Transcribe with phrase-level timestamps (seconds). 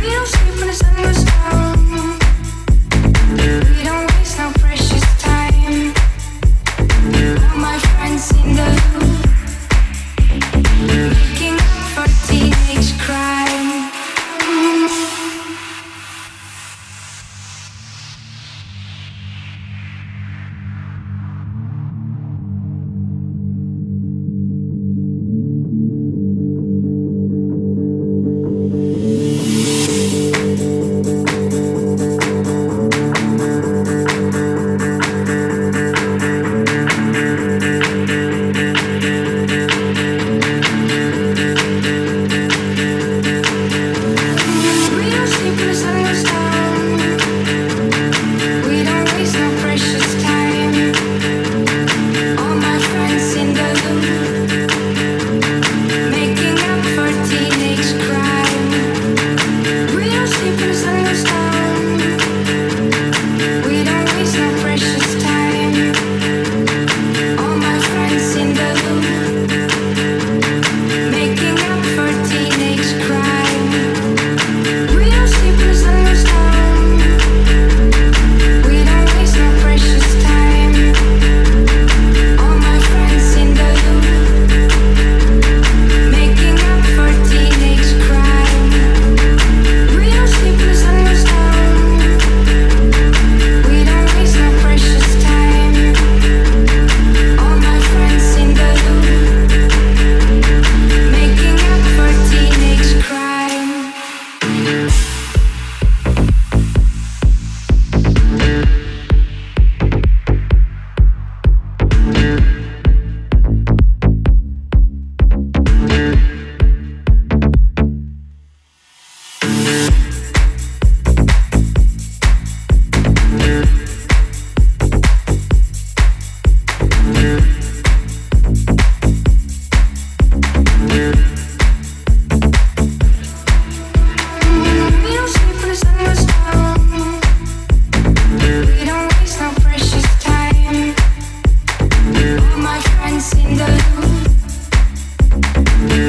[0.00, 0.31] real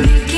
[0.05, 0.32] me.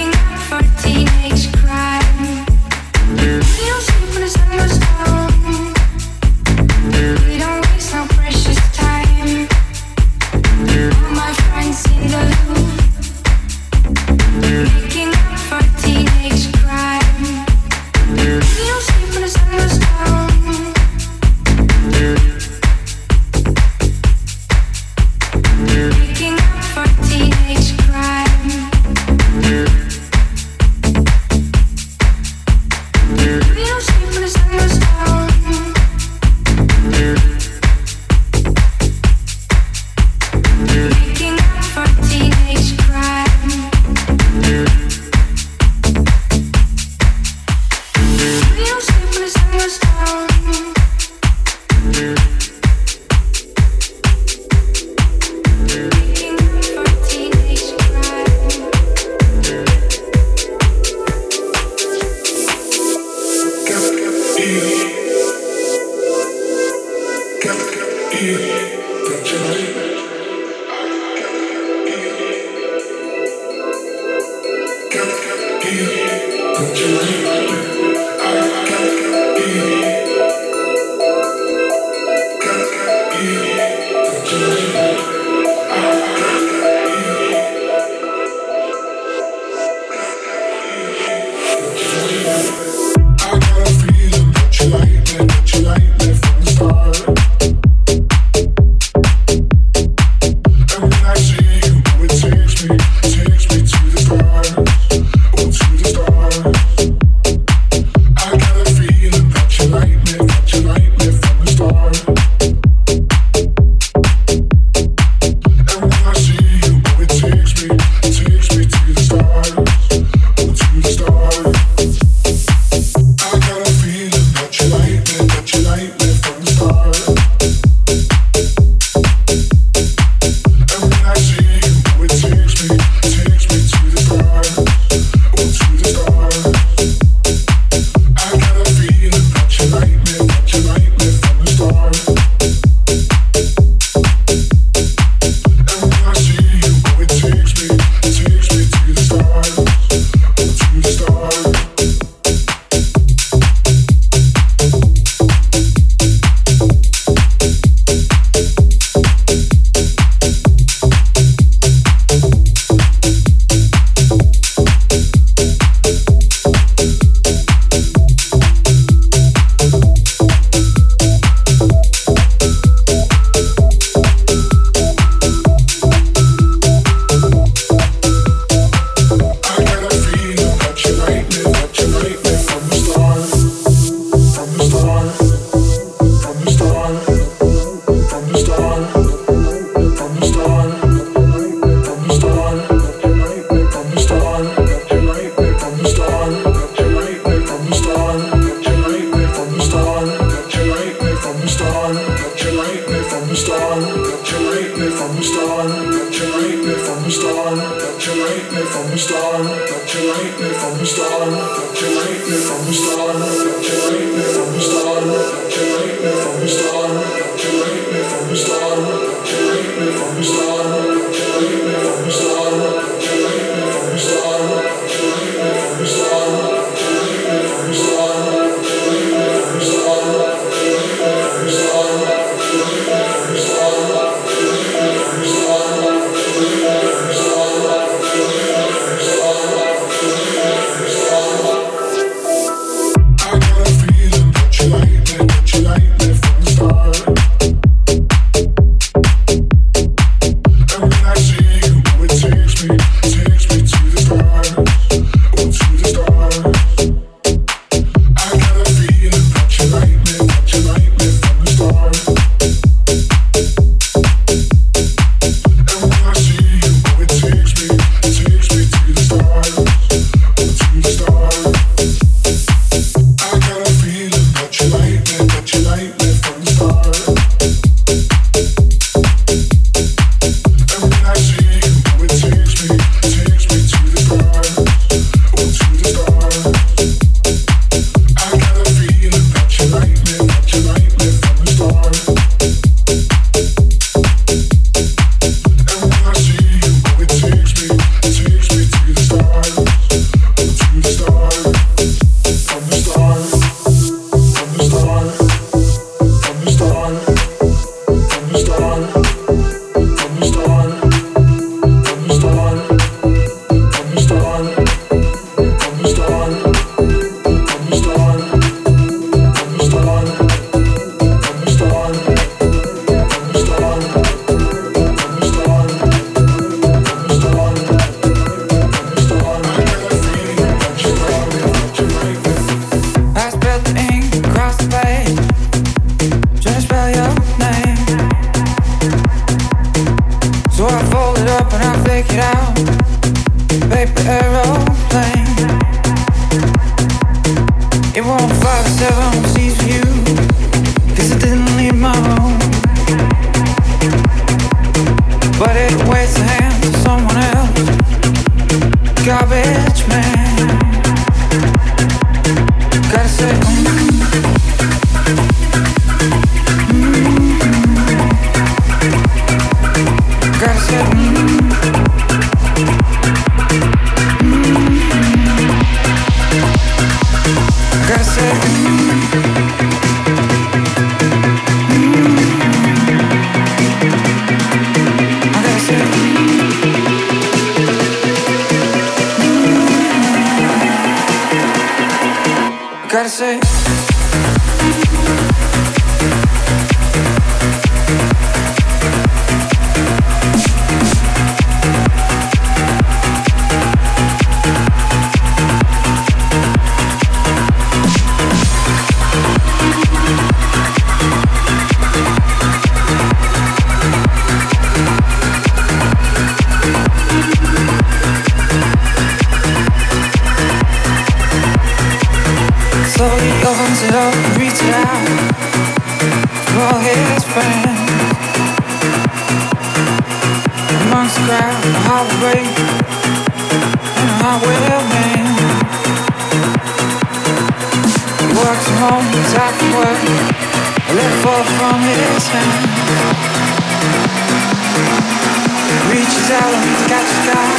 [446.32, 447.56] out and catch the sky.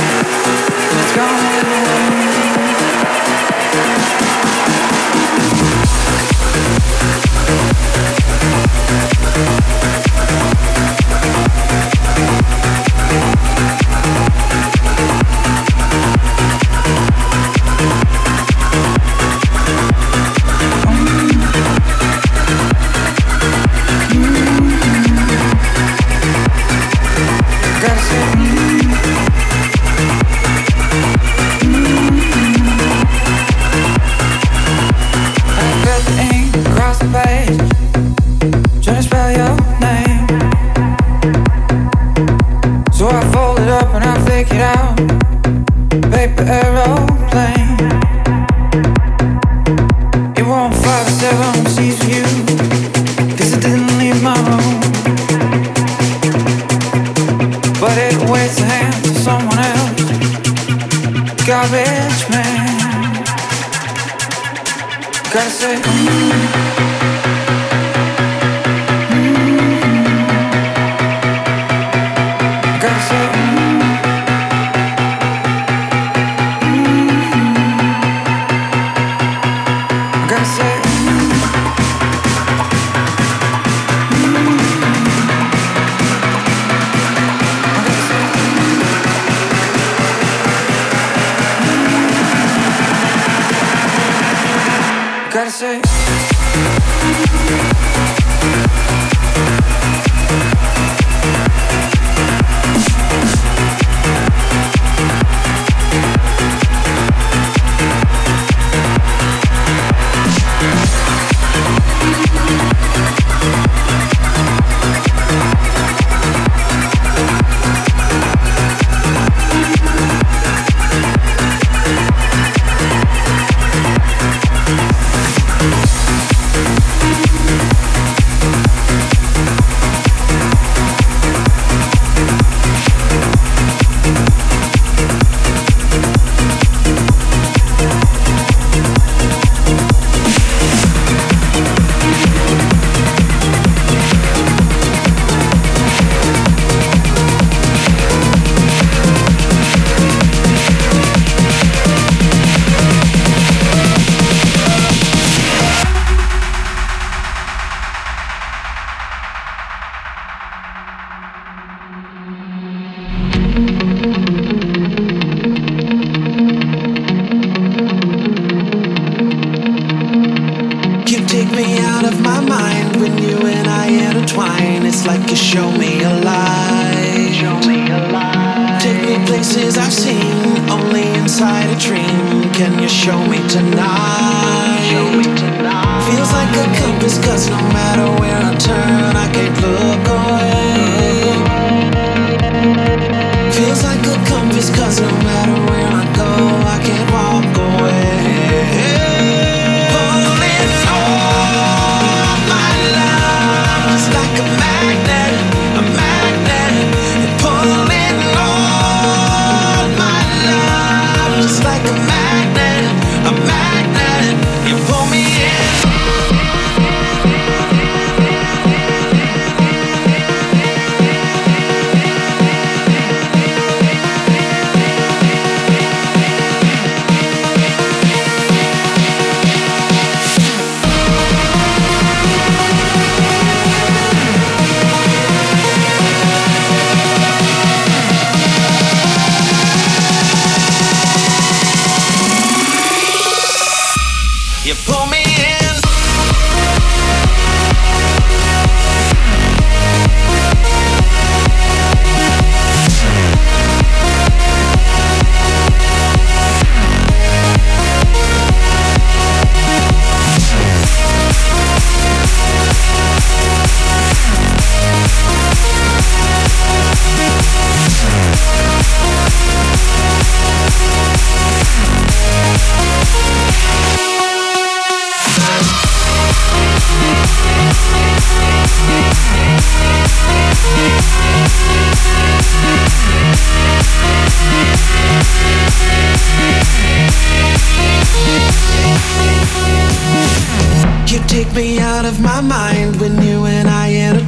[0.99, 2.06] It's gone.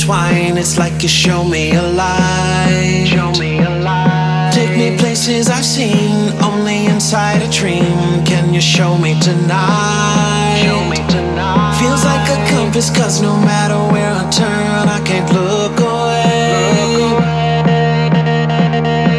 [0.09, 0.57] intertwine.
[0.59, 3.07] It's like you show me a light.
[3.07, 4.53] Show me a light.
[4.53, 8.25] Take me places I've seen only inside a dream.
[8.25, 10.62] Can you show me tonight?
[10.64, 11.79] Show me tonight.
[11.81, 16.79] Feels like a compass, cause no matter where I turn, I can't look away.
[16.85, 17.62] Look away.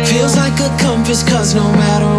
[0.05, 2.18] Feels like a compass, cause no matter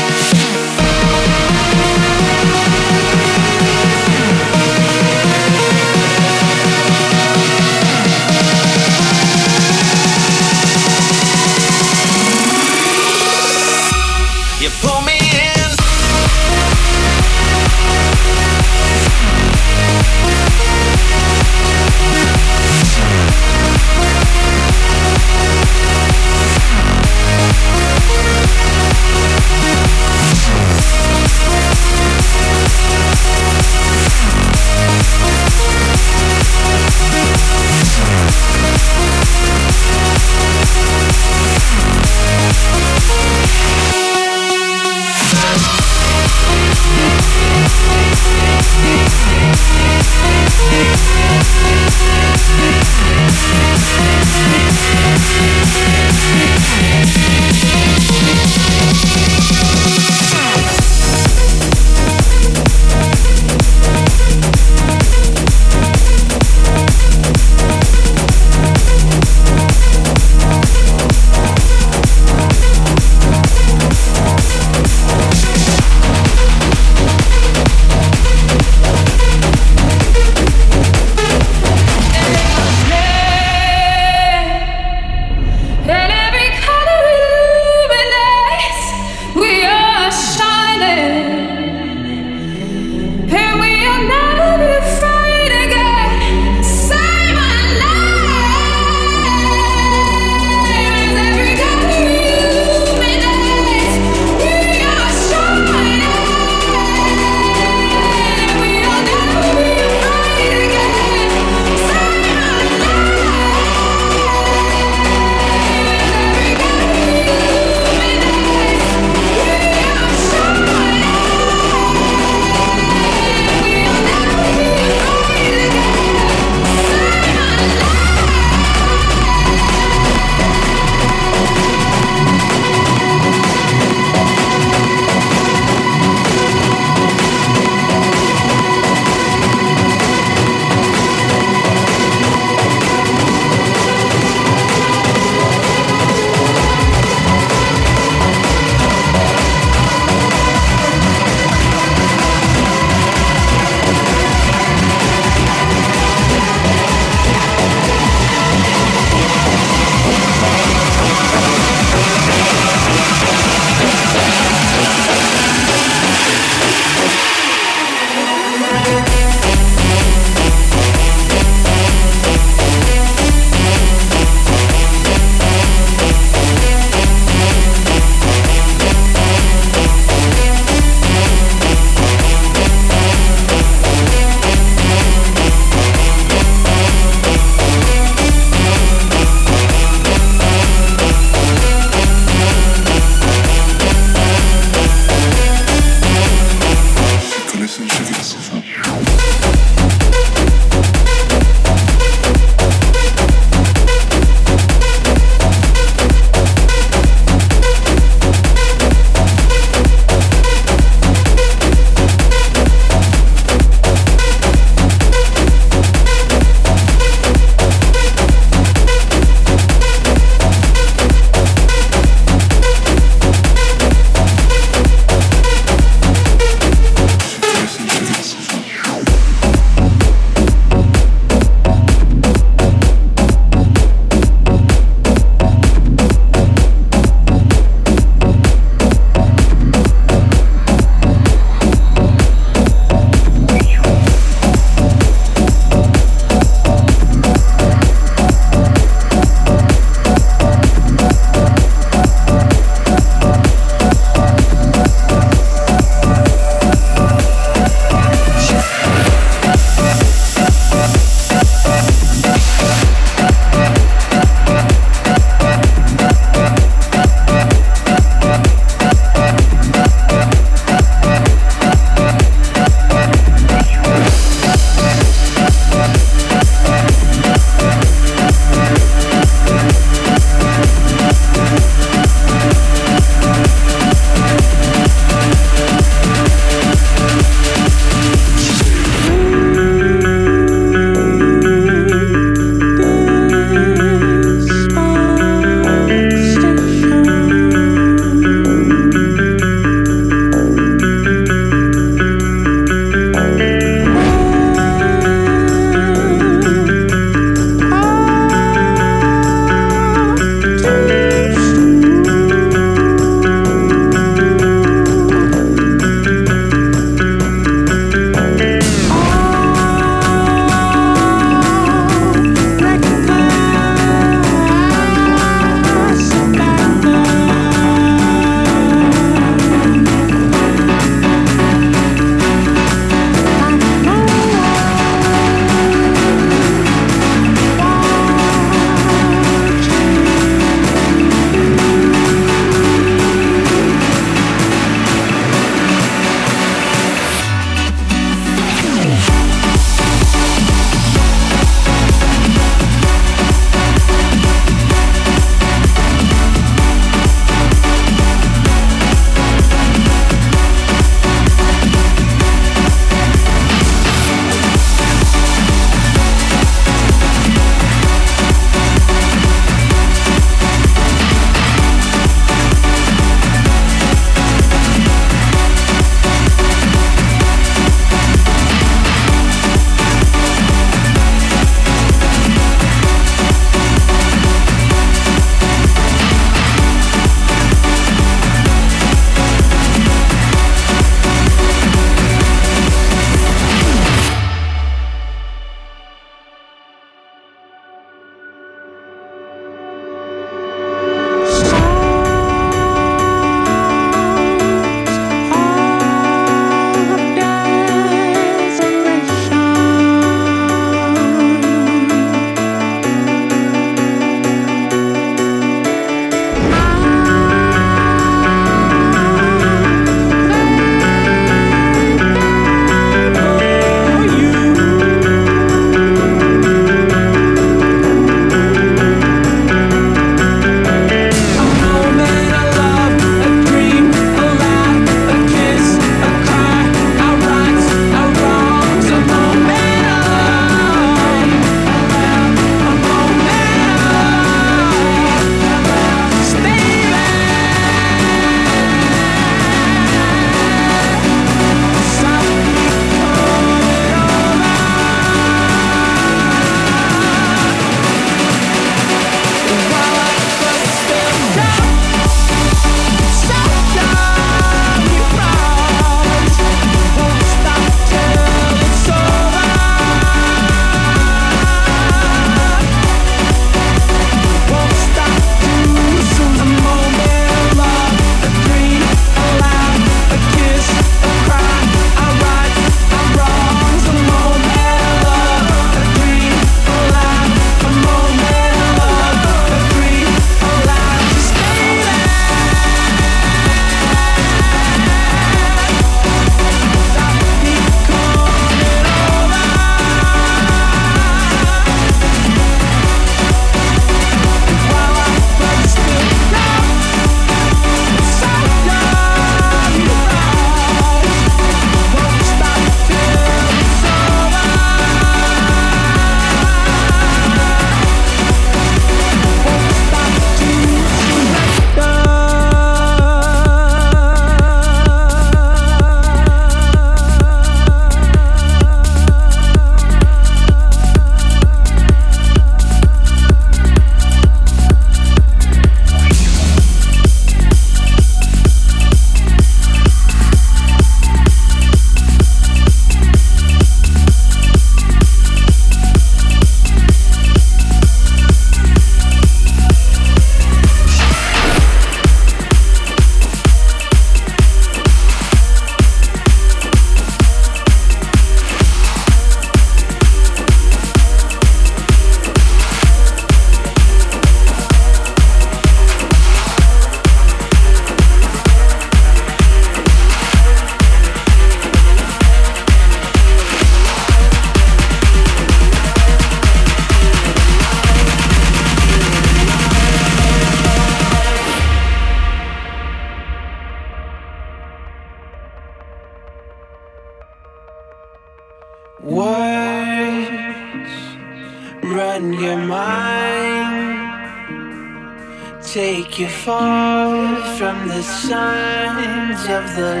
[599.51, 600.00] of the